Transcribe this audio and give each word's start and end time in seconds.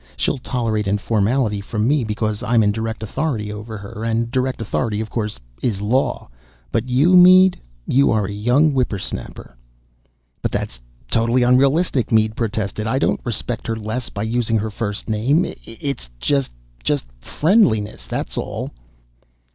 She'll 0.17 0.39
tolerate 0.39 0.87
informality 0.87 1.61
from 1.61 1.87
me 1.87 2.03
because 2.03 2.41
I'm 2.41 2.63
in 2.63 2.71
direct 2.71 3.03
authority 3.03 3.51
over 3.53 3.77
her, 3.77 4.03
and 4.03 4.31
direct 4.31 4.59
authority, 4.59 4.99
of 4.99 5.11
course, 5.11 5.37
is 5.61 5.79
Law. 5.79 6.27
But 6.71 6.89
you, 6.89 7.15
Mead, 7.15 7.61
are 8.09 8.25
a 8.25 8.31
young 8.31 8.73
whipper 8.73 8.97
snapper." 8.97 9.55
"But 10.41 10.51
that's 10.51 10.79
totally 11.11 11.43
unrealistic!" 11.43 12.11
Mead 12.11 12.35
protested. 12.35 12.87
"I 12.87 12.97
don't 12.97 13.21
respect 13.23 13.67
her 13.67 13.75
less 13.75 14.09
by 14.09 14.23
using 14.23 14.57
her 14.57 14.71
first 14.71 15.07
name... 15.07 15.45
it's 15.45 16.09
just... 16.19 16.49
just 16.83 17.05
friendliness, 17.21 18.07
that's 18.07 18.39
all." 18.39 18.71